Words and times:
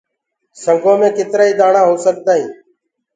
سنگو 0.61 0.93
مي 0.99 1.09
ڪيترآ 1.15 1.43
ئي 1.47 1.51
دآڻآ 1.59 1.81
هو 1.87 1.95
سگدآئين 2.05 2.49